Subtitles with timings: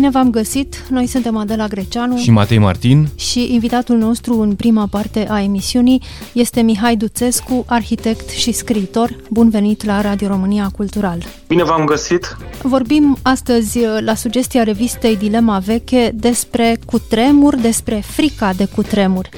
[0.00, 0.86] Bine v-am găsit!
[0.88, 6.02] Noi suntem Adela Greceanu și Matei Martin și invitatul nostru în prima parte a emisiunii
[6.32, 9.16] este Mihai Duțescu, arhitect și scriitor.
[9.30, 11.22] Bun venit la Radio România Cultural!
[11.48, 12.36] Bine v-am găsit!
[12.62, 19.28] Vorbim astăzi la sugestia revistei Dilema Veche despre cutremur, despre frica de cutremur.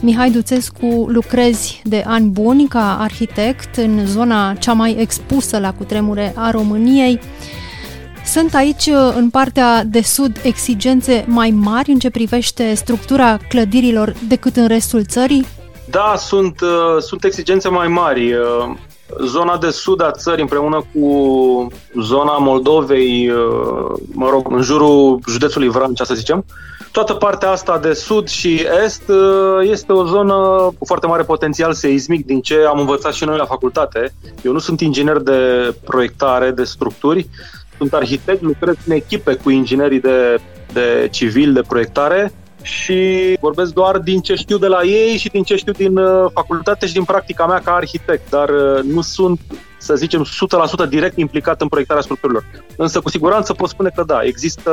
[0.00, 6.32] Mihai Duțescu, lucrezi de ani buni ca arhitect în zona cea mai expusă la cutremure
[6.36, 7.20] a României.
[8.36, 14.56] Sunt aici, în partea de sud, exigențe mai mari în ce privește structura clădirilor decât
[14.56, 15.46] în restul țării?
[15.90, 18.32] Da, sunt, uh, sunt exigențe mai mari.
[18.32, 18.76] Uh,
[19.24, 21.06] zona de sud a țării împreună cu
[22.00, 26.44] zona Moldovei, uh, mă rog, în jurul județului Vrancea, să zicem,
[26.92, 29.02] toată partea asta de sud și est
[29.62, 30.34] este o zonă
[30.78, 34.14] cu foarte mare potențial seismic, din ce am învățat și noi la facultate.
[34.42, 37.28] Eu nu sunt inginer de proiectare, de structuri,
[37.78, 40.40] sunt arhitect, lucrez în echipe cu inginerii de,
[40.72, 45.42] de civil, de proiectare și vorbesc doar din ce știu de la ei și din
[45.42, 49.40] ce știu din uh, facultate și din practica mea ca arhitect, dar uh, nu sunt,
[49.78, 50.26] să zicem,
[50.86, 52.44] 100% direct implicat în proiectarea structurilor.
[52.76, 54.72] Însă, cu siguranță pot spune că da, există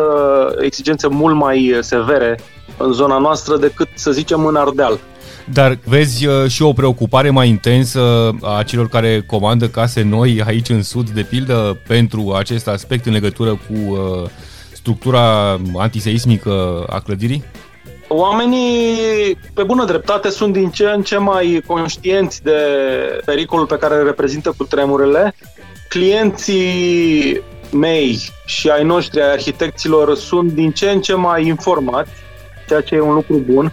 [0.59, 2.39] exigențe mult mai severe
[2.77, 4.99] în zona noastră decât, să zicem, în Ardeal.
[5.53, 10.69] Dar vezi uh, și o preocupare mai intensă a celor care comandă case noi aici
[10.69, 14.29] în Sud, de pildă, pentru acest aspect în legătură cu uh,
[14.71, 17.43] structura antiseismică a clădirii?
[18.07, 22.59] Oamenii, pe bună dreptate, sunt din ce în ce mai conștienți de
[23.25, 25.35] pericolul pe care îl reprezintă cu tremurile.
[25.89, 32.11] Clienții mei și ai noștri, ai arhitecților, sunt din ce în ce mai informați,
[32.67, 33.72] ceea ce e un lucru bun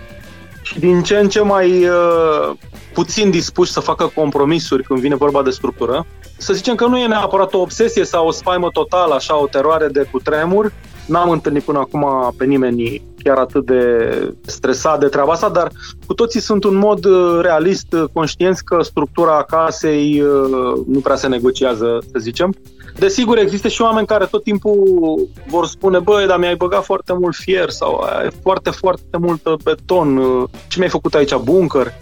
[0.70, 2.50] și din ce în ce mai uh,
[2.92, 6.06] puțin dispuși să facă compromisuri când vine vorba de structură.
[6.36, 9.86] Să zicem că nu e neapărat o obsesie sau o spaimă totală, așa, o teroare
[9.86, 10.72] de cutremur.
[11.10, 15.71] N-am întâlnit până acum pe nimeni chiar atât de stresat de treaba asta, dar
[16.06, 21.16] cu toții sunt un mod uh, realist, uh, conștienți că structura casei uh, nu prea
[21.16, 22.54] se negociază, să zicem.
[22.99, 27.34] Desigur, există și oameni care tot timpul vor spune, băi, dar mi-ai băgat foarte mult
[27.34, 30.20] fier sau ai foarte, foarte mult beton,
[30.69, 31.93] ce mi-ai făcut aici, bunker?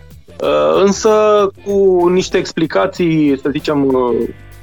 [0.84, 1.10] Însă,
[1.64, 3.92] cu niște explicații, să zicem,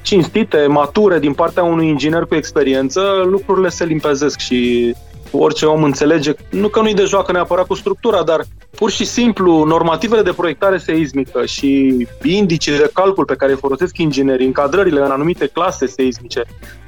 [0.05, 4.93] cinstite, mature din partea unui inginer cu experiență, lucrurile se limpezesc și
[5.31, 8.43] orice om înțelege, nu că nu-i de joacă neapărat cu structura, dar
[8.75, 13.97] pur și simplu normativele de proiectare seismică și indicii de calcul pe care îi folosesc
[13.97, 16.43] inginerii, încadrările în anumite clase seismice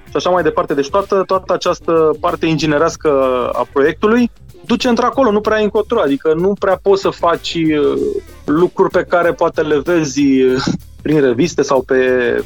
[0.10, 0.74] și așa mai departe.
[0.74, 3.10] Deci toată, toată această parte inginerească
[3.54, 4.32] a proiectului
[4.66, 8.00] duce într-acolo, nu prea încotro, adică nu prea poți să faci uh,
[8.46, 10.64] lucruri pe care poate le vezi uh,
[11.08, 11.96] prin reviste sau pe,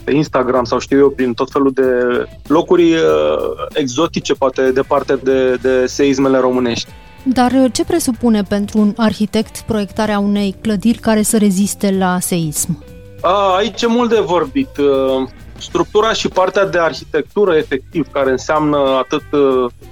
[0.03, 1.81] pe Instagram sau știu eu, prin tot felul de
[2.47, 2.99] locuri uh,
[3.73, 6.89] exotice, poate departe de, de seismele românești.
[7.23, 12.83] Dar uh, ce presupune pentru un arhitect proiectarea unei clădiri care să reziste la seism?
[13.21, 14.77] A, aici e mult de vorbit.
[14.77, 15.27] Uh,
[15.57, 19.23] structura și partea de arhitectură, efectiv, care înseamnă atât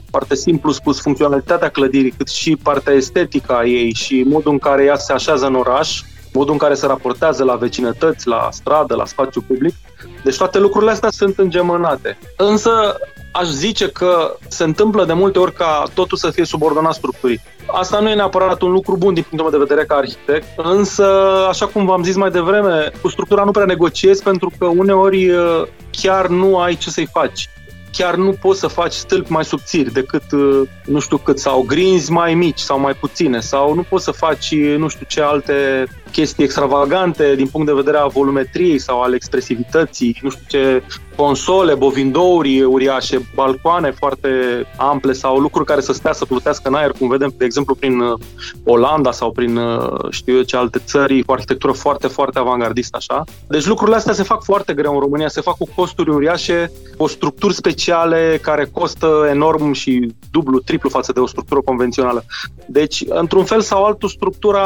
[0.09, 4.83] foarte simplu spus, funcționalitatea clădirii, cât și partea estetică a ei și modul în care
[4.83, 6.01] ea se așează în oraș,
[6.33, 9.75] modul în care se raportează la vecinătăți, la stradă, la spațiu public.
[10.23, 12.17] Deci toate lucrurile astea sunt îngemănate.
[12.37, 12.97] Însă
[13.31, 17.41] aș zice că se întâmplă de multe ori ca totul să fie subordonat structurii.
[17.65, 21.05] Asta nu e neapărat un lucru bun din punctul meu de vedere ca arhitect, însă,
[21.49, 25.31] așa cum v-am zis mai devreme, cu structura nu prea negociezi pentru că uneori
[25.91, 27.49] chiar nu ai ce să-i faci
[27.91, 32.11] chiar nu poți să faci stâlpi mai subțiri decât uh, nu știu cât, sau grinzi
[32.11, 36.43] mai mici sau mai puține, sau nu poți să faci nu știu ce alte chestii
[36.43, 40.83] extravagante din punct de vedere a volumetriei sau al expresivității, nu știu ce
[41.15, 44.29] console, bovindouri uriașe, balcoane foarte
[44.77, 47.99] ample sau lucruri care să stea să plutească în aer, cum vedem, de exemplu, prin
[47.99, 48.19] uh,
[48.63, 53.23] Olanda sau prin uh, știu eu ce alte țări cu arhitectură foarte, foarte avangardistă așa.
[53.47, 57.07] Deci lucrurile astea se fac foarte greu în România, se fac cu costuri uriașe, cu
[57.07, 62.23] structuri speciale care costă enorm și dublu, triplu față de o structură convențională.
[62.67, 64.65] Deci, într-un fel sau altul, structura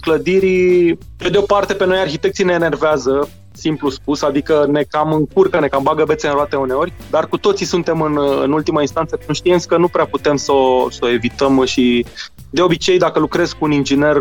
[0.00, 0.77] clădirii,
[1.16, 5.60] pe de o parte, pe noi arhitecții ne enervează, simplu spus, adică ne cam încurcă,
[5.60, 9.18] ne cam bagă bețe în roate uneori, dar cu toții suntem în, în ultima instanță
[9.26, 12.06] conștienți că nu prea putem să o, să o evităm și
[12.50, 14.16] de obicei dacă lucrezi cu un inginer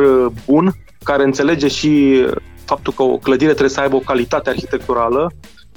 [0.45, 0.73] bun,
[1.03, 2.23] care înțelege și
[2.65, 5.31] faptul că o clădire trebuie să aibă o calitate arhitecturală,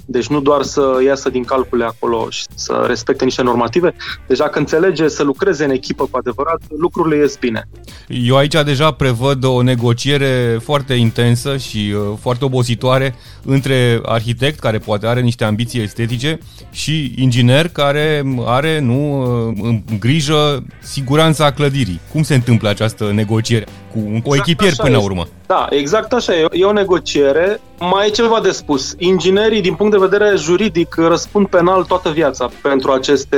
[0.05, 3.93] Deci nu doar să iasă din calcule acolo și să respecte niște normative.
[4.27, 7.67] Deci dacă înțelege să lucreze în echipă cu adevărat, lucrurile ies bine.
[8.07, 13.15] Eu aici deja prevăd o negociere foarte intensă și uh, foarte obositoare
[13.45, 16.39] între arhitect, care poate are niște ambiții estetice,
[16.71, 21.99] și inginer, care are nu uh, în grijă siguranța clădirii.
[22.11, 25.27] Cum se întâmplă această negociere cu un exact coechipier până la urmă?
[25.45, 26.33] Da, exact așa.
[26.51, 27.61] E o negociere.
[27.79, 28.95] Mai e ceva de spus.
[28.97, 33.37] Inginerii, din punct de vedere juridic, răspund penal toată viața pentru aceste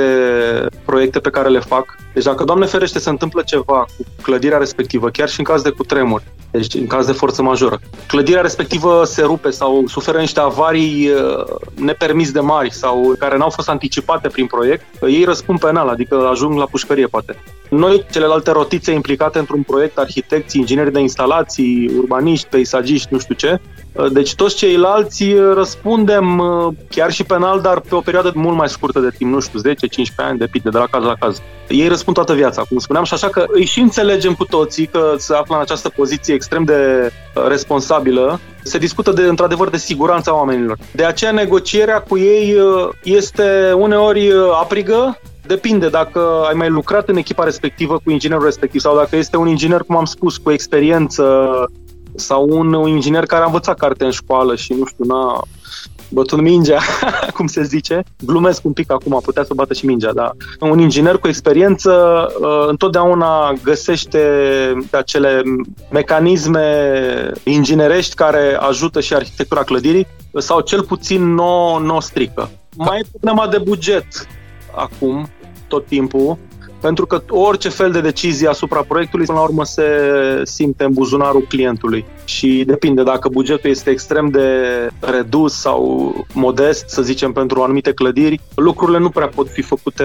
[0.84, 1.96] proiecte pe care le fac.
[2.14, 5.70] Deci dacă, Doamne ferește, se întâmplă ceva cu clădirea respectivă, chiar și în caz de
[5.70, 6.22] cutremur,
[6.58, 11.44] deci în caz de forță majoră, clădirea respectivă se rupe sau suferă niște avarii uh,
[11.74, 16.58] nepermis de mari sau care n-au fost anticipate prin proiect, ei răspund penal, adică ajung
[16.58, 17.36] la pușcărie, poate.
[17.70, 23.60] Noi, celelalte rotițe implicate într-un proiect, arhitecți, ingineri de instalații, urbaniști, peisagiști, nu știu ce,
[24.12, 25.24] deci toți ceilalți
[25.54, 26.42] răspundem
[26.88, 29.72] chiar și penal, dar pe o perioadă mult mai scurtă de timp, nu știu, 10-15
[30.16, 31.42] ani, depinde de la caz la caz.
[31.68, 35.14] Ei răspund toată viața, cum spuneam, și așa că îi și înțelegem cu toții că
[35.18, 37.10] se află în această poziție extrem de
[37.48, 38.40] responsabilă.
[38.62, 40.78] Se discută de, într-adevăr de siguranța oamenilor.
[40.92, 42.56] De aceea negocierea cu ei
[43.02, 48.96] este uneori aprigă, Depinde dacă ai mai lucrat în echipa respectivă cu inginerul respectiv sau
[48.96, 51.24] dacă este un inginer, cum am spus, cu experiență
[52.14, 55.42] sau un, un inginer care a învățat carte în școală și, nu știu, n-a
[56.14, 56.80] bătut mingea,
[57.36, 58.02] cum se zice.
[58.26, 61.92] Glumesc un pic acum, putea să bată și mingea, dar un inginer cu experiență
[62.40, 64.20] uh, întotdeauna găsește
[64.90, 65.42] acele
[65.90, 66.90] mecanisme
[67.44, 70.06] inginerești care ajută și arhitectura clădirii
[70.38, 72.50] sau cel puțin nu, nu strică.
[72.76, 74.06] Mai e problema de buget
[74.76, 75.28] acum,
[75.68, 76.38] tot timpul,
[76.84, 79.82] pentru că orice fel de decizie asupra proiectului, până la urmă, se
[80.42, 82.04] simte în buzunarul clientului.
[82.24, 84.48] Și depinde dacă bugetul este extrem de
[85.00, 90.04] redus sau modest, să zicem, pentru anumite clădiri, lucrurile nu prea pot fi făcute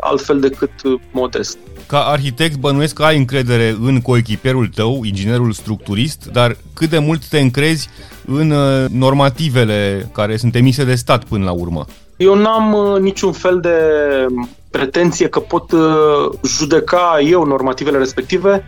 [0.00, 0.70] altfel decât
[1.12, 1.58] modest.
[1.86, 7.26] Ca arhitect bănuiesc că ai încredere în coechipierul tău, inginerul structurist, dar cât de mult
[7.26, 7.88] te încrezi
[8.26, 11.84] în uh, normativele care sunt emise de stat până la urmă?
[12.16, 13.76] Eu n-am uh, niciun fel de
[14.72, 18.64] pretenție că pot uh, judeca eu normativele respective.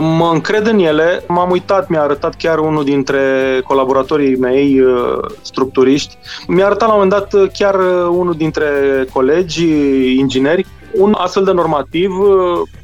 [0.00, 1.24] Mă încred în ele.
[1.26, 3.20] M-am uitat, mi-a arătat chiar unul dintre
[3.64, 6.18] colaboratorii mei uh, structuriști.
[6.46, 7.74] Mi-a arătat la un moment dat chiar
[8.10, 8.70] unul dintre
[9.12, 9.66] colegi
[10.18, 12.12] ingineri un astfel de normativ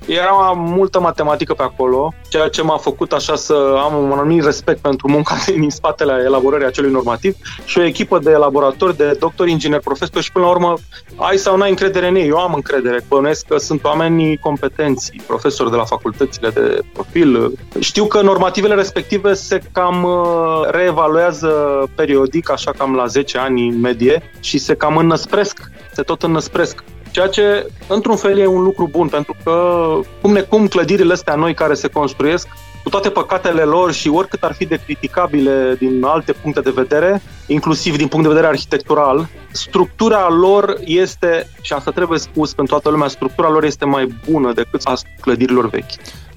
[0.07, 4.81] era multă matematică pe acolo, ceea ce m-a făcut așa să am un anumit respect
[4.81, 9.83] pentru munca din spatele elaborării acelui normativ și o echipă de elaboratori, de doctori, ingineri,
[9.83, 10.75] profesori și până la urmă
[11.17, 12.29] ai sau n-ai încredere în ei.
[12.29, 17.53] Eu am încredere, bănuiesc că sunt oameni competenți, profesori de la facultățile de profil.
[17.79, 21.49] Știu că normativele respective se cam uh, reevaluează
[21.95, 25.61] periodic, așa cam la 10 ani în medie și se cam înnăspresc,
[25.93, 26.85] se tot înnăspresc.
[27.15, 29.85] Ceea ce, într-un fel, e un lucru bun, pentru că,
[30.21, 32.49] cum necum, clădirile astea noi care se construiesc,
[32.83, 37.23] cu toate păcatele lor și oricât ar fi de criticabile din alte puncte de vedere,
[37.47, 42.91] inclusiv din punct de vedere arhitectural, structura lor este, și asta trebuie spus pentru toată
[42.91, 45.93] lumea, structura lor este mai bună decât a clădirilor vechi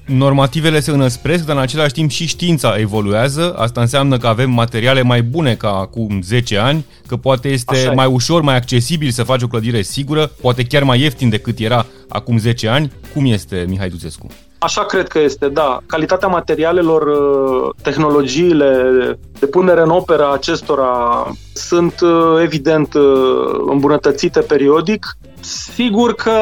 [0.08, 3.54] normativele se înăspresc, dar în același timp și știința evoluează.
[3.58, 7.92] Asta înseamnă că avem materiale mai bune ca acum 10 ani, că poate este Așa
[7.92, 8.12] mai e.
[8.12, 12.38] ușor, mai accesibil să faci o clădire sigură, poate chiar mai ieftin decât era acum
[12.38, 12.92] 10 ani.
[13.14, 14.26] Cum este, Mihai Duțescu?
[14.58, 15.80] Așa cred că este, da.
[15.86, 18.72] Calitatea materialelor, uh, tehnologiile
[19.38, 20.86] de punere în opera acestora
[21.58, 23.02] sunt uh, evident uh,
[23.66, 26.40] îmbunătățite periodic Sigur că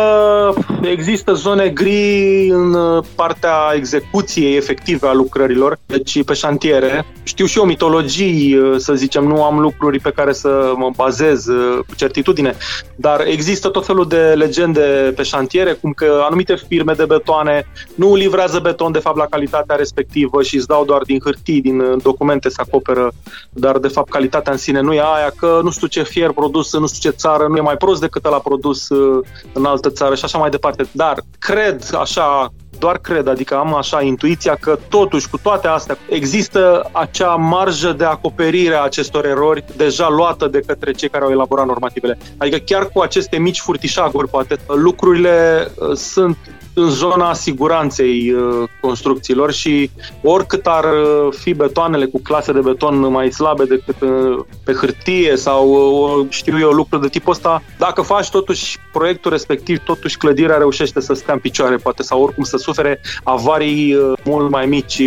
[0.82, 2.76] există zone gri în
[3.14, 7.06] partea execuției efective a lucrărilor, deci pe șantiere.
[7.22, 11.78] Știu și eu mitologii, să zicem, nu am lucruri pe care să mă bazez uh,
[11.88, 12.56] cu certitudine,
[12.96, 18.14] dar există tot felul de legende pe șantiere, cum că anumite firme de betoane nu
[18.14, 22.02] livrează beton de fapt la calitatea respectivă și îți dau doar din hârtii, din uh,
[22.02, 23.12] documente să acoperă,
[23.50, 26.72] dar de fapt calitatea în sine nu e aia, că nu știu ce fier produs
[26.72, 29.90] în nu știu ce țară nu e mai prost decât la produs Uh, în altă
[29.90, 30.88] țară și așa mai departe.
[30.92, 36.88] Dar cred așa doar cred, adică am așa intuiția că totuși cu toate astea există
[36.92, 41.66] acea marjă de acoperire a acestor erori deja luată de către cei care au elaborat
[41.66, 42.18] normativele.
[42.38, 46.36] Adică chiar cu aceste mici furtișaguri, poate lucrurile uh, sunt
[46.78, 49.90] în zona siguranței uh, construcțiilor și
[50.22, 55.36] oricât ar uh, fi betoanele cu clase de beton mai slabe decât uh, pe hârtie
[55.36, 61.00] sau știu eu lucruri de tipul ăsta, dacă faci totuși proiectul respectiv, totuși clădirea reușește
[61.00, 65.00] să stea în picioare poate sau oricum să sufere avarii mult mai mici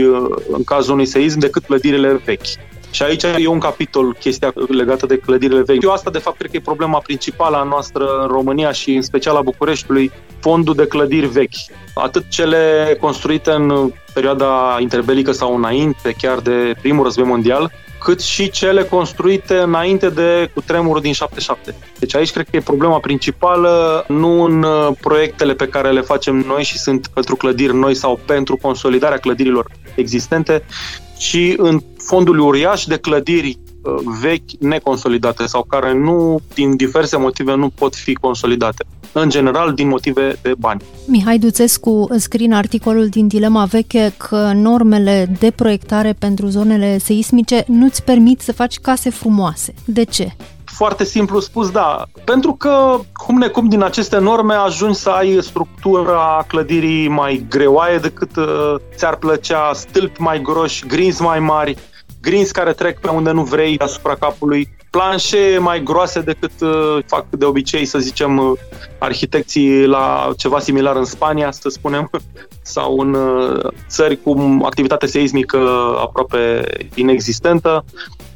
[0.51, 2.68] în cazul unui seism decât clădirile vechi.
[2.91, 5.83] Și aici e un capitol, chestia legată de clădirile vechi.
[5.83, 9.01] Eu asta, de fapt, cred că e problema principală a noastră în România și în
[9.01, 11.55] special a Bucureștiului, fondul de clădiri vechi.
[11.93, 18.49] Atât cele construite în perioada interbelică sau înainte, chiar de primul război mondial, cât și
[18.49, 21.75] cele construite înainte de cutremurul din 77.
[21.99, 26.35] Deci aici cred că e problema principală, nu în uh, proiectele pe care le facem
[26.35, 30.63] noi și sunt pentru clădiri noi sau pentru consolidarea clădirilor existente,
[31.19, 37.55] ci în fondul uriaș de clădiri uh, vechi neconsolidate sau care nu, din diverse motive,
[37.55, 40.81] nu pot fi consolidate în general din motive de bani.
[41.05, 47.63] Mihai Duțescu scrie în articolul din Dilema Veche că normele de proiectare pentru zonele seismice
[47.67, 49.73] nu-ți permit să faci case frumoase.
[49.85, 50.35] De ce?
[50.79, 52.03] Foarte simplu spus, da.
[52.23, 58.35] Pentru că, cum necum, din aceste norme ajungi să ai structura clădirii mai greoaie decât
[58.35, 61.77] uh, ți-ar plăcea, stâlpi mai groși, grinzi mai mari,
[62.21, 67.25] grinzi care trec pe unde nu vrei asupra capului, planșe mai groase decât uh, fac
[67.29, 68.51] de obicei, să zicem, uh,
[68.97, 72.09] arhitecții la ceva similar în Spania, să spunem,
[72.61, 75.57] sau în uh, țări cu activitate seismică
[76.01, 76.63] aproape
[76.95, 77.83] inexistentă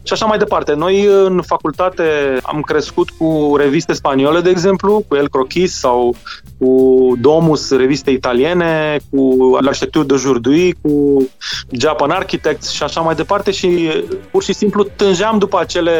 [0.03, 0.73] și așa mai departe.
[0.73, 2.03] Noi în facultate
[2.41, 6.15] am crescut cu reviste spaniole, de exemplu, cu El Croquis sau
[6.59, 11.23] cu Domus, reviste italiene, cu L'Architecture de Jourdui, cu
[11.69, 13.91] Japan Architects și așa mai departe și
[14.31, 15.91] pur și simplu tângeam după acele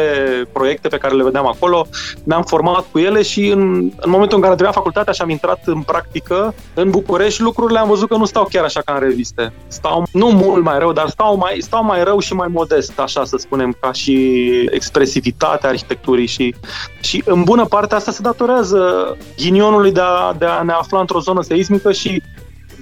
[0.52, 1.86] proiecte pe care le vedeam acolo,
[2.24, 3.60] ne-am format cu ele și în,
[3.96, 7.88] în momentul în care trebuia facultatea și am intrat în practică în București, lucrurile am
[7.88, 9.52] văzut că nu stau chiar așa ca în reviste.
[9.66, 13.24] Stau nu mult mai rău, dar stau mai, stau mai rău și mai modest, așa
[13.24, 16.54] să spunem, ca și expresivitatea arhitecturii și,
[17.00, 21.20] și în bună parte asta se datorează ghinionului de a, de a ne afla într-o
[21.20, 22.22] zonă seismică și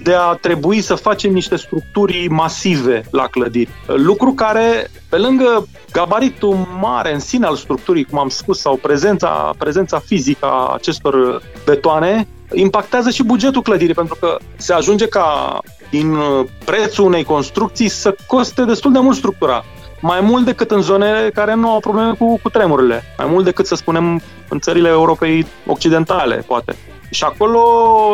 [0.03, 3.69] de a trebui să facem niște structuri masive la clădiri.
[3.85, 9.53] Lucru care, pe lângă gabaritul mare în sine al structurii, cum am spus, sau prezența,
[9.57, 16.17] prezența fizică a acestor betoane, impactează și bugetul clădirii, pentru că se ajunge ca din
[16.65, 19.63] prețul unei construcții să coste destul de mult structura
[20.03, 23.65] mai mult decât în zone care nu au probleme cu, cu tremurile, mai mult decât,
[23.65, 26.75] să spunem, în țările Europei Occidentale, poate.
[27.13, 27.61] Și acolo,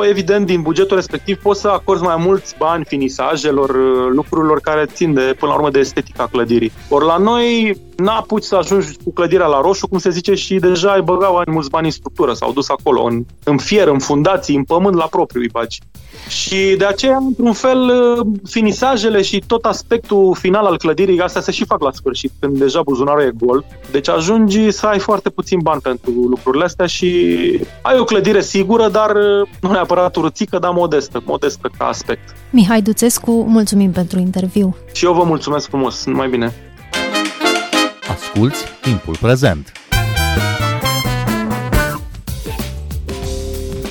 [0.09, 3.75] evident, din bugetul respectiv poți să acorzi mai mulți bani finisajelor,
[4.13, 6.71] lucrurilor care țin de, până la urmă, de estetica clădirii.
[6.89, 10.91] Ori la noi, n-apuci să ajungi cu clădirea la roșu, cum se zice, și deja
[10.91, 14.63] ai băgat mulți bani în structură, s-au dus acolo, în, în fier, în fundații, în
[14.63, 15.79] pământ la propriu îi bagi.
[16.27, 17.91] Și de aceea, într-un fel,
[18.49, 22.81] finisajele și tot aspectul final al clădirii, astea se și fac la sfârșit, când deja
[22.81, 23.65] buzunarul e gol.
[23.91, 27.09] Deci ajungi să ai foarte puțin bani pentru lucrurile astea și
[27.81, 29.11] ai o clădire sigură, dar
[29.61, 32.35] nu neapărat urțică, dar modestă, modestă ca aspect.
[32.49, 34.75] Mihai Duțescu, mulțumim pentru interviu.
[34.93, 36.53] Și eu vă mulțumesc frumos, numai bine.
[38.09, 39.71] Asculți timpul prezent.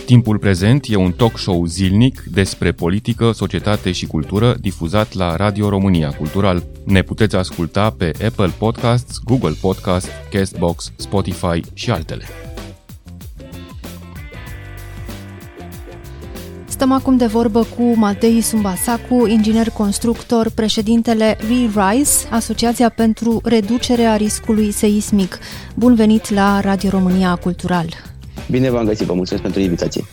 [0.08, 5.68] Timpul prezent e un talk show zilnic despre politică, societate și cultură difuzat la Radio
[5.68, 6.62] România Cultural.
[6.84, 12.24] Ne puteți asculta pe Apple Podcasts, Google Podcasts, Castbox, Spotify și altele.
[16.78, 24.70] Stăm acum de vorbă cu Matei Sumbasacu, inginer constructor, președintele ReRise, Asociația pentru reducerea riscului
[24.70, 25.38] seismic.
[25.74, 27.86] Bun venit la Radio România Cultural!
[28.50, 30.04] Bine v-am găsit, vă mulțumesc pentru invitație.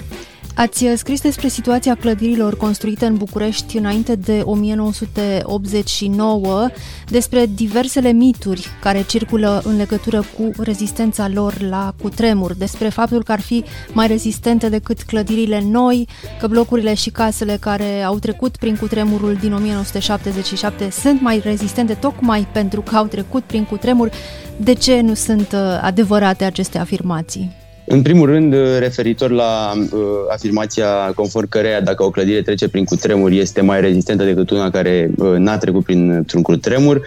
[0.58, 6.68] Ați scris despre situația clădirilor construite în București înainte de 1989,
[7.10, 13.32] despre diversele mituri care circulă în legătură cu rezistența lor la cutremur, despre faptul că
[13.32, 16.08] ar fi mai rezistente decât clădirile noi,
[16.40, 22.48] că blocurile și casele care au trecut prin cutremurul din 1977 sunt mai rezistente tocmai
[22.52, 24.10] pentru că au trecut prin cutremur.
[24.58, 27.64] De ce nu sunt uh, adevărate aceste afirmații?
[27.88, 30.00] În primul rând, uh, referitor la uh,
[30.30, 35.10] afirmația conform căreia dacă o clădire trece prin cutremur este mai rezistentă decât una care
[35.18, 37.04] uh, n-a trecut printr-un cutremur, uh,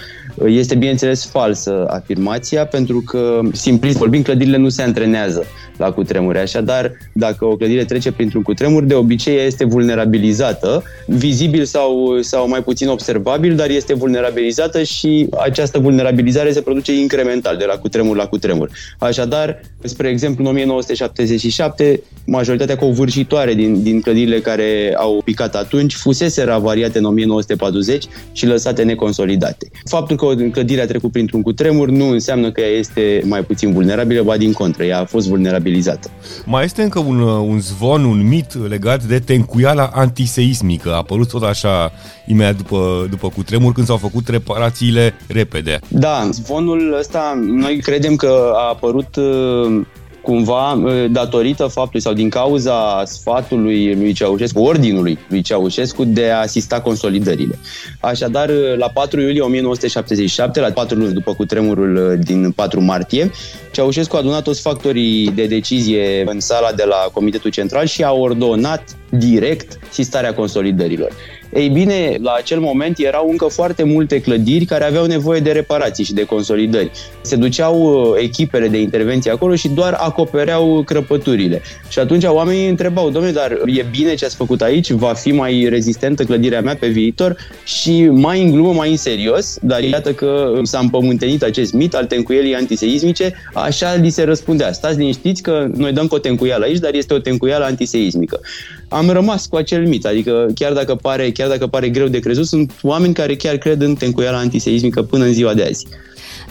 [0.47, 5.45] este bineînțeles falsă afirmația pentru că, simplist vorbind, clădirile nu se antrenează
[5.77, 6.39] la cutremure.
[6.39, 12.63] Așadar, dacă o clădire trece printr-un cutremur, de obicei este vulnerabilizată, vizibil sau, sau mai
[12.63, 18.27] puțin observabil, dar este vulnerabilizată și această vulnerabilizare se produce incremental, de la cutremur la
[18.27, 18.71] cutremur.
[18.99, 26.43] Așadar, spre exemplu, în 1977, majoritatea covârșitoare din, din clădirile care au picat atunci fusese
[26.43, 29.71] avariate în 1940 și lăsate neconsolidate.
[29.85, 33.73] Faptul că o clădire a trecut printr-un cutremur nu înseamnă că ea este mai puțin
[33.73, 36.11] vulnerabilă, ba din contră, ea a fost vulnerabilizată.
[36.45, 40.93] Mai este încă un, un zvon, un mit legat de tencuiala antiseismică.
[40.93, 41.93] A apărut tot așa
[42.27, 45.79] imediat după, după cutremur când s-au făcut reparațiile repede.
[45.89, 49.87] Da, zvonul ăsta noi credem că a apărut uh,
[50.29, 56.41] cumva ă, datorită faptului sau din cauza sfatului lui Ceaușescu, ordinului lui Ceaușescu de a
[56.41, 57.59] asista consolidările.
[58.01, 63.31] Așadar, la 4 iulie 1977, la 4 luni după cutremurul ă, din 4 martie,
[63.73, 68.13] Ceaușescu a adunat toți factorii de decizie în sala de la Comitetul Central și a
[68.13, 71.13] ordonat direct sistarea consolidărilor.
[71.55, 76.05] Ei bine, la acel moment erau încă foarte multe clădiri care aveau nevoie de reparații
[76.05, 76.91] și de consolidări.
[77.21, 81.63] Se duceau uh, echipele de intervenție acolo și doar acopereau crăpăturile.
[81.89, 84.91] Și atunci oamenii întrebau, domnule, dar e bine ce ați făcut aici?
[84.91, 87.37] Va fi mai rezistentă clădirea mea pe viitor?
[87.65, 92.05] Și mai în glumă, mai în serios, dar iată că s-a împământenit acest mit al
[92.05, 94.73] tencuielii antiseismice, așa li se răspundea.
[94.73, 98.41] Stați liniștiți că noi dăm cu o tencuială aici, dar este o tencuială antiseismică.
[98.89, 102.47] Am rămas cu acel mit, adică chiar dacă pare chiar dacă pare greu de crezut,
[102.47, 105.87] sunt oameni care chiar cred în tencuiala antiseismică până în ziua de azi.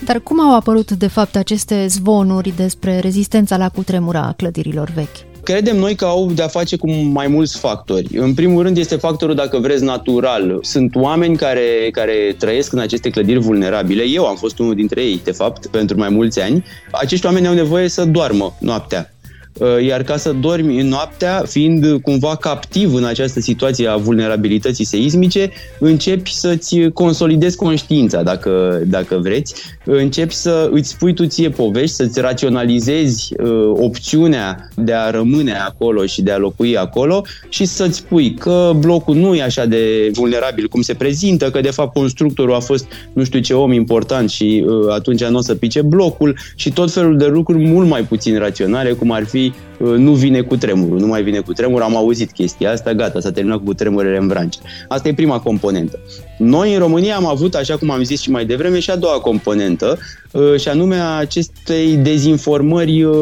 [0.06, 5.26] Dar cum au apărut, de fapt, aceste zvonuri despre rezistența la cutremura a clădirilor vechi?
[5.44, 8.08] Credem noi că au de-a face cu mai mulți factori.
[8.18, 10.60] În primul rând este factorul, dacă vreți, natural.
[10.62, 14.04] Sunt oameni care, care trăiesc în aceste clădiri vulnerabile.
[14.04, 16.64] Eu am fost unul dintre ei, de fapt, pentru mai mulți ani.
[16.92, 19.17] Acești oameni au nevoie să doarmă noaptea Uh,
[19.88, 25.50] iar ca să dormi noaptea, fiind cumva captiv în această situație a vulnerabilității seismice,
[25.80, 32.20] începi să-ți consolidezi conștiința, dacă, dacă vreți, începi să îți spui tu ție povești, să-ți
[32.20, 38.34] raționalizezi uh, opțiunea de a rămâne acolo și de a locui acolo și să-ți spui
[38.34, 42.60] că blocul nu e așa de vulnerabil cum se prezintă, că de fapt constructorul a
[42.60, 46.72] fost nu știu ce om important și uh, atunci nu o să pice blocul și
[46.72, 49.47] tot felul de lucruri mult mai puțin raționale, cum ar fi
[49.80, 53.20] Uh, nu vine cu tremurul, nu mai vine cu tremur, am auzit chestia asta, gata,
[53.20, 54.56] s-a terminat cu tremurele în branci.
[54.88, 56.00] Asta e prima componentă.
[56.38, 59.20] Noi în România am avut, așa cum am zis și mai devreme, și a doua
[59.20, 59.98] componentă,
[60.32, 63.14] uh, și anume a acestei dezinformări uh,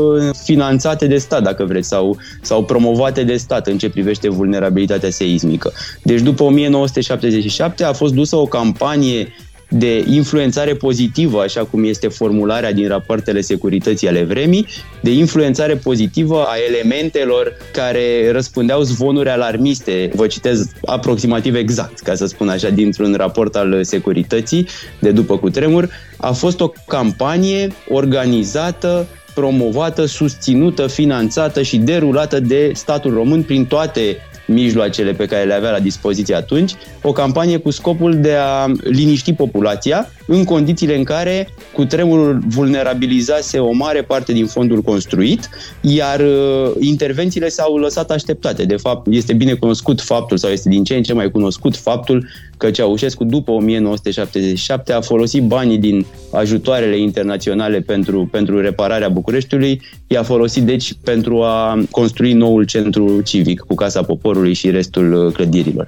[0.43, 5.71] finanțate de stat, dacă vreți, sau, sau promovate de stat în ce privește vulnerabilitatea seismică.
[6.03, 9.27] Deci după 1977 a fost dusă o campanie
[9.69, 14.67] de influențare pozitivă, așa cum este formularea din rapoartele securității ale vremii,
[15.01, 20.09] de influențare pozitivă a elementelor care răspundeau zvonuri alarmiste.
[20.13, 24.67] Vă citez aproximativ exact, ca să spun așa, dintr-un raport al securității
[24.99, 25.89] de după cutremur.
[26.17, 34.17] A fost o campanie organizată promovată, susținută, finanțată și derulată de statul român prin toate
[34.45, 39.33] mijloacele pe care le avea la dispoziție atunci, o campanie cu scopul de a liniști
[39.33, 45.49] populația în condițiile în care cu tremurul vulnerabilizase o mare parte din fondul construit,
[45.81, 48.65] iar uh, intervențiile s-au lăsat așteptate.
[48.65, 52.27] De fapt, este bine cunoscut faptul, sau este din ce în ce mai cunoscut faptul
[52.57, 60.23] că Ceaușescu, după 1977, a folosit banii din ajutoarele internaționale pentru, pentru repararea Bucureștiului, i-a
[60.23, 65.87] folosit, deci, pentru a construi noul centru civic cu Casa Poporului și restul uh, clădirilor.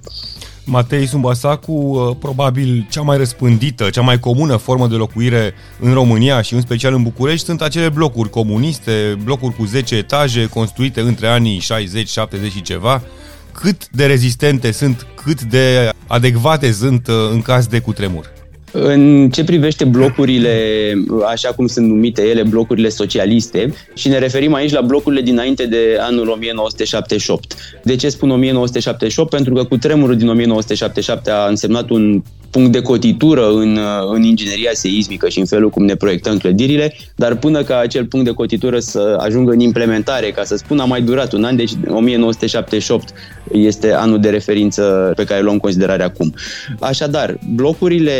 [0.70, 6.42] Matei Sumbasacu, uh, probabil cea mai răspândită, cea mai comună formă de locuire în România
[6.42, 11.28] și în special în București sunt acele blocuri comuniste, blocuri cu 10 etaje construite între
[11.28, 13.02] anii 60, 70 și ceva.
[13.52, 18.37] Cât de rezistente sunt, cât de adecvate sunt uh, în caz de cutremur?
[18.72, 20.94] În ce privește blocurile,
[21.26, 25.98] așa cum sunt numite ele, blocurile socialiste, și ne referim aici la blocurile dinainte de
[26.00, 27.56] anul 1978.
[27.84, 29.30] De ce spun 1978?
[29.30, 33.80] Pentru că cu tremurul din 1977 a însemnat un punct de cotitură în,
[34.14, 38.26] în ingineria seismică și în felul cum ne proiectăm clădirile, dar până ca acel punct
[38.26, 41.72] de cotitură să ajungă în implementare, ca să spun, a mai durat un an, deci
[41.88, 43.14] 1978
[43.52, 46.34] este anul de referință pe care îl luăm în considerare acum.
[46.80, 48.12] Așadar, blocurile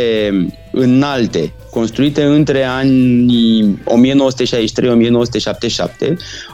[0.72, 3.88] înalte, construite între anii 1963-1977,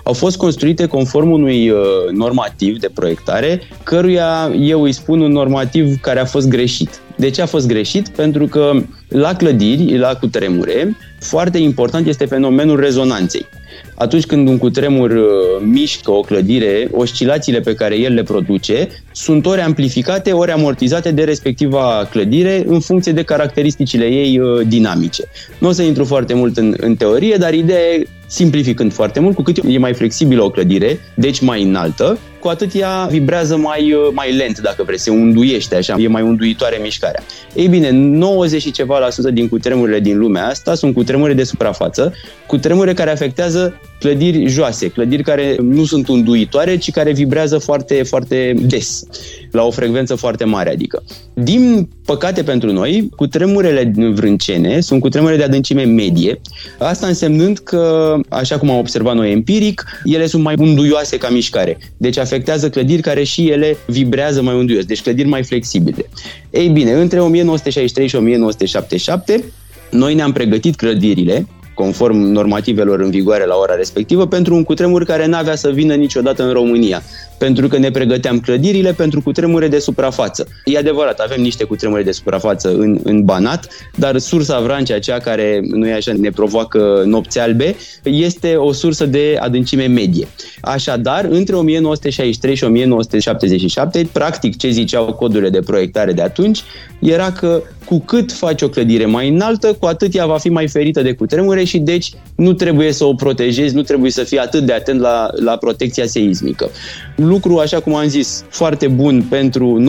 [0.05, 1.79] au fost construite conform unui uh,
[2.13, 7.01] normativ de proiectare, căruia eu îi spun un normativ care a fost greșit.
[7.17, 8.09] De ce a fost greșit?
[8.09, 8.73] Pentru că
[9.09, 13.47] la clădiri, la cutremure, foarte important este fenomenul rezonanței.
[13.95, 15.27] Atunci când un cutremur uh,
[15.65, 21.25] mișcă o clădire, oscilațiile pe care el le produce sunt ori amplificate, ori amortizate de
[21.25, 25.25] respectiva clădire în funcție de caracteristicile ei uh, dinamice.
[25.59, 29.35] Nu o să intru foarte mult în, în teorie, dar ideea e simplificând foarte mult,
[29.35, 33.93] cu cât e mai flexibilă o clădire, deci mai înaltă, cu atât ea vibrează mai,
[33.93, 37.23] uh, mai lent, dacă vreți, se unduiește așa, e mai unduitoare mișcarea.
[37.55, 41.45] Ei bine, 90 și ceva la sută din cutremurile din lumea asta sunt cutremure de
[41.45, 42.13] suprafață,
[42.47, 48.55] cutremure care afectează clădiri joase, clădiri care nu sunt unduitoare, ci care vibrează foarte, foarte
[48.61, 49.03] des,
[49.51, 51.03] la o frecvență foarte mare, adică.
[51.35, 56.41] Din păcate pentru noi, cu tremurele vrâncene sunt cu tremure de adâncime medie,
[56.79, 61.79] asta însemnând că, așa cum am observat noi empiric, ele sunt mai unduioase ca mișcare.
[61.97, 66.05] Deci afectează clădiri care și ele vibrează mai unduios, deci clădiri mai flexibile.
[66.51, 69.45] Ei bine, între 1963 și 1977,
[69.91, 75.27] noi ne-am pregătit clădirile conform normativelor în vigoare la ora respectivă, pentru un cutremur care
[75.27, 77.03] n-avea să vină niciodată în România
[77.39, 80.47] pentru că ne pregăteam clădirile pentru cutremure de suprafață.
[80.65, 85.61] E adevărat, avem niște cutremure de suprafață în, în Banat, dar sursa Vrancea, cea care,
[85.71, 90.29] nu e așa, ne provoacă nopți albe, este o sursă de adâncime medie.
[90.61, 96.63] Așadar, între 1963 și 1977, practic ce ziceau codurile de proiectare de atunci,
[96.99, 100.69] era că cu cât faci o clădire mai înaltă, cu atât ea va fi mai
[100.69, 104.63] ferită de cutremure și deci nu trebuie să o protejezi, nu trebuie să fii atât
[104.67, 106.71] de atent la, la protecția seismică
[107.17, 109.83] lucru, așa cum am zis, foarte bun pentru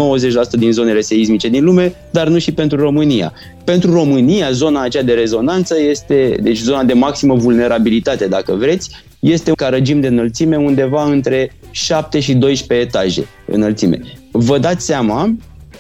[0.48, 3.34] 90% din zonele seismice din lume, dar nu și pentru România.
[3.64, 9.52] Pentru România, zona aceea de rezonanță este, deci zona de maximă vulnerabilitate, dacă vreți, este
[9.52, 14.00] ca regim de înălțime undeva între 7 și 12 etaje înălțime.
[14.32, 15.36] Vă dați seama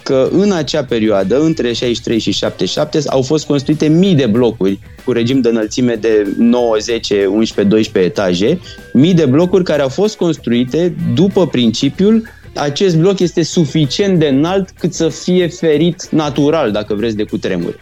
[0.06, 5.12] că în acea perioadă, între 63 și 77, au fost construite mii de blocuri cu
[5.12, 8.60] regim de înălțime de 9, 10, 11, 12 etaje,
[8.94, 12.24] mii de blocuri care au fost construite după principiul
[12.56, 17.80] acest bloc este suficient de înalt cât să fie ferit natural, dacă vreți, de cutremur.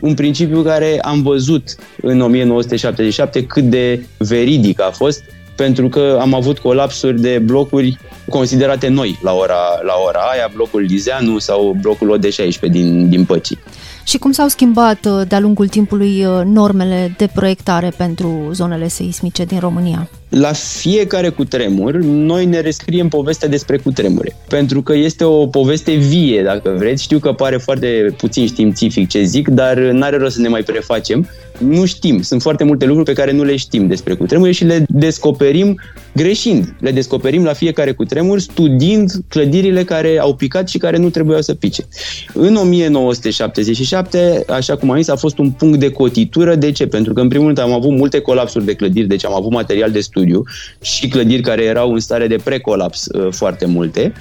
[0.00, 5.24] Un principiu care am văzut în 1977 cât de veridic a fost,
[5.56, 10.80] pentru că am avut colapsuri de blocuri considerate noi la ora, la ora aia, blocul
[10.80, 13.58] Lizeanu sau blocul OD16 din, din Păcii.
[14.04, 19.44] Și cum s-au schimbat uh, de-a lungul timpului uh, normele de proiectare pentru zonele seismice
[19.44, 20.08] din România?
[20.34, 24.36] La fiecare cutremur, noi ne rescriem povestea despre cutremure.
[24.48, 27.02] Pentru că este o poveste vie, dacă vreți.
[27.02, 31.28] Știu că pare foarte puțin științific ce zic, dar n-are rost să ne mai prefacem
[31.58, 32.22] nu știm.
[32.22, 35.80] Sunt foarte multe lucruri pe care nu le știm despre cutremure și le descoperim
[36.14, 36.74] greșind.
[36.80, 41.54] Le descoperim la fiecare cutremur studiind clădirile care au picat și care nu trebuiau să
[41.54, 41.84] pice.
[42.34, 46.54] În 1977, așa cum am zis, a fost un punct de cotitură.
[46.54, 46.86] De ce?
[46.86, 49.90] Pentru că, în primul rând, am avut multe colapsuri de clădiri, deci am avut material
[49.90, 50.21] de studiu
[50.82, 54.12] și clădiri care erau în stare de precolaps uh, foarte multe.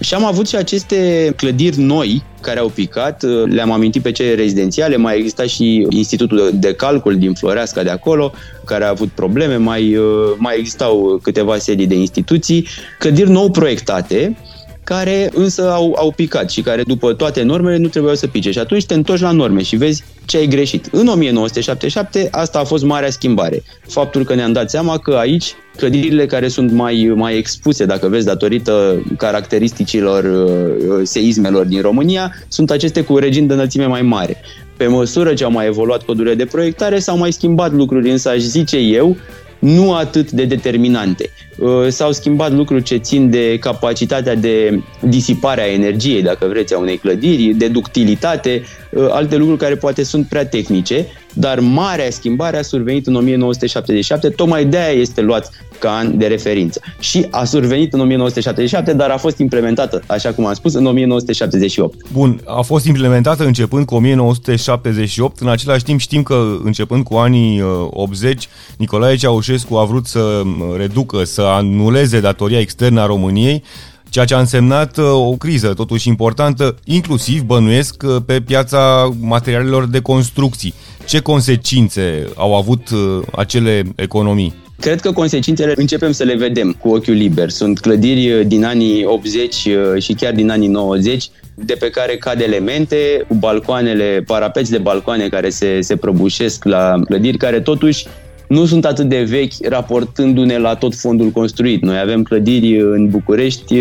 [0.00, 4.96] Și am avut și aceste clădiri noi care au picat, le-am amintit pe cele rezidențiale,
[4.96, 8.32] mai exista și Institutul de Calcul din Floreasca de acolo,
[8.64, 9.98] care a avut probleme, mai,
[10.36, 12.66] mai existau câteva sedii de instituții,
[12.98, 14.36] clădiri nou proiectate,
[14.86, 18.50] care însă au, au picat și care după toate normele nu trebuiau să pice.
[18.50, 20.88] Și atunci te întorci la norme și vezi ce ai greșit.
[20.92, 23.62] În 1977 asta a fost marea schimbare.
[23.88, 28.26] Faptul că ne-am dat seama că aici clădirile care sunt mai, mai expuse, dacă vezi,
[28.26, 34.36] datorită caracteristicilor uh, seismelor din România, sunt aceste cu regim de înălțime mai mare.
[34.76, 38.38] Pe măsură ce au mai evoluat codurile de proiectare, s-au mai schimbat lucruri, însă aș
[38.38, 39.16] zice eu,
[39.58, 41.30] nu atât de determinante.
[41.58, 46.78] Uh, s-au schimbat lucruri ce țin de capacitatea de disipare a energiei, dacă vreți, a
[46.78, 51.06] unei clădiri, de ductilitate, uh, alte lucruri care poate sunt prea tehnice,
[51.38, 56.26] dar marea schimbare a survenit în 1977, tocmai de aia este luat ca an de
[56.26, 56.80] referință.
[56.98, 62.10] Și a survenit în 1977, dar a fost implementată, așa cum am spus, în 1978.
[62.12, 67.62] Bun, a fost implementată începând cu 1978, în același timp știm că începând cu anii
[67.90, 70.42] 80, uh, Nicolae Ceaușescu a vrut să
[70.76, 73.62] reducă, să anuleze datoria externă a României,
[74.10, 79.86] ceea ce a însemnat uh, o criză totuși importantă, inclusiv bănuiesc uh, pe piața materialelor
[79.86, 80.74] de construcții.
[81.04, 84.54] Ce consecințe au avut uh, acele economii?
[84.80, 87.50] Cred că consecințele începem să le vedem cu ochiul liber.
[87.50, 89.54] Sunt clădiri din anii 80
[89.98, 95.28] și chiar din anii 90 de pe care cad elemente, cu balcoanele, parapeți de balcoane
[95.28, 98.06] care se, se prăbușesc la clădiri, care totuși
[98.48, 101.82] nu sunt atât de vechi raportându-ne la tot fondul construit.
[101.82, 103.74] Noi avem clădiri în București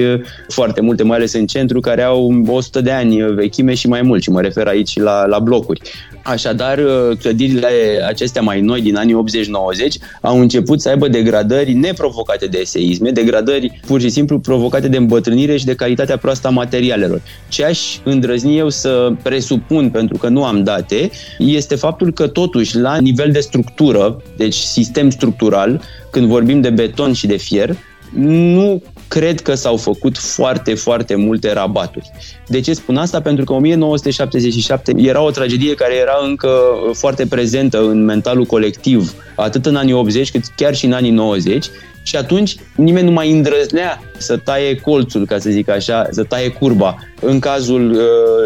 [0.48, 4.22] foarte multe, mai ales în centru, care au 100 de ani vechime și mai mult
[4.22, 5.82] și mă refer aici la, la blocuri.
[6.28, 7.68] Așadar, uh, clădirile
[8.08, 13.80] acestea mai noi din anii 80-90 au început să aibă degradări neprovocate de seisme, degradări
[13.86, 17.22] pur și simplu provocate de îmbătrânire și de calitatea proastă a materialelor.
[17.48, 22.78] Ce aș îndrăzni eu să presupun, pentru că nu am date, este faptul că totuși
[22.78, 27.76] la nivel de structură, deci sistem structural, când vorbim de beton și de fier,
[28.14, 32.12] nu cred că s-au făcut foarte, foarte multe rabaturi.
[32.48, 33.22] De ce spun asta?
[33.22, 36.50] Pentru că 1977 era o tragedie care era încă
[36.94, 41.66] foarte prezentă în mentalul colectiv, atât în anii 80 cât chiar și în anii 90
[42.06, 46.50] și atunci nimeni nu mai îndrăznea să taie colțul, ca să zic așa, să taie
[46.50, 48.00] curba în cazul uh,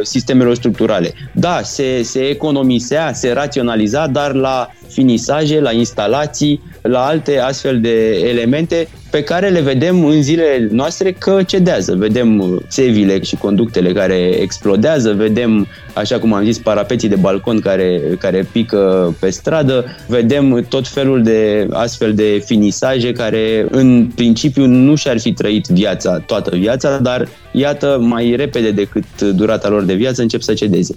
[0.03, 1.13] sistemelor structurale.
[1.33, 8.11] Da, se, se economisea, se raționaliza, dar la finisaje, la instalații, la alte astfel de
[8.11, 11.95] elemente pe care le vedem în zilele noastre că cedează.
[11.95, 18.01] Vedem țevile și conductele care explodează, vedem, așa cum am zis, parapeții de balcon care,
[18.19, 24.95] care pică pe stradă, vedem tot felul de astfel de finisaje care în principiu nu
[24.95, 30.21] și-ar fi trăit viața, toată viața, dar iată, mai repede decât durata lor de viață
[30.21, 30.95] încep să cedeze.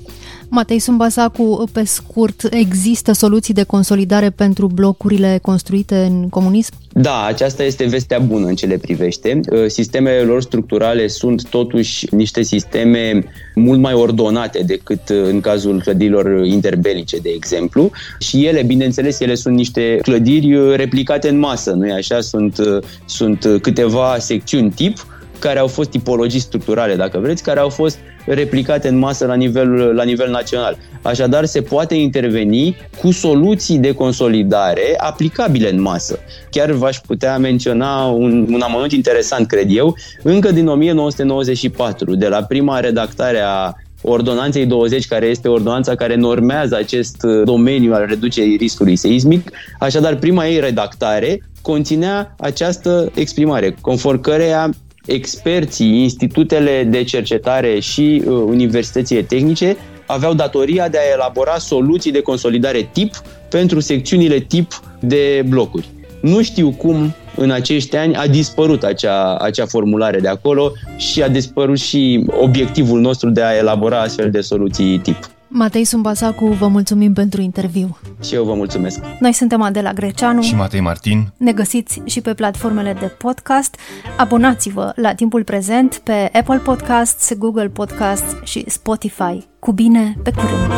[0.48, 6.72] Matei Sumbasacu, pe scurt, există soluții de consolidare pentru blocurile construite în comunism?
[6.92, 9.40] Da, aceasta este vestea bună în ce le privește.
[9.50, 15.80] Uh, sistemele lor structurale sunt totuși niște sisteme mult mai ordonate decât uh, în cazul
[15.80, 17.90] clădirilor interbelice, de exemplu.
[18.18, 22.20] Și ele, bineînțeles, ele sunt niște clădiri uh, replicate în masă, nu e așa?
[22.20, 22.56] Sunt,
[23.04, 25.06] sunt câteva secțiuni tip
[25.42, 29.68] care au fost tipologii structurale, dacă vreți, care au fost replicate în masă la nivel,
[29.94, 30.76] la nivel național.
[31.02, 36.18] Așadar, se poate interveni cu soluții de consolidare aplicabile în masă.
[36.50, 42.42] Chiar v-aș putea menționa un, un amănunt interesant, cred eu, încă din 1994, de la
[42.42, 43.72] prima redactare a
[44.04, 49.50] Ordonanței 20, care este ordonanța care normează acest domeniu al reducerii riscului seismic.
[49.78, 54.70] Așadar, prima ei redactare conținea această exprimare, conform căreia
[55.06, 62.20] experții, institutele de cercetare și uh, universitățile tehnice aveau datoria de a elabora soluții de
[62.20, 63.14] consolidare tip
[63.50, 65.88] pentru secțiunile tip de blocuri.
[66.20, 71.28] Nu știu cum în acești ani a dispărut acea, acea formulare de acolo și a
[71.28, 75.30] dispărut și obiectivul nostru de a elabora astfel de soluții tip.
[75.54, 77.98] Matei Sumbasacu, vă mulțumim pentru interviu.
[78.24, 79.00] Și eu vă mulțumesc.
[79.20, 81.32] Noi suntem Adela Greceanu și Matei Martin.
[81.36, 83.76] Ne găsiți și pe platformele de podcast.
[84.16, 89.46] Abonați-vă la timpul prezent pe Apple Podcasts, Google Podcasts și Spotify.
[89.58, 90.72] Cu bine, pe curând!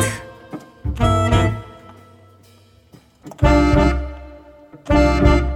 [4.87, 5.54] thank you